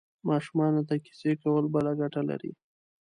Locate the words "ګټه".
2.01-2.21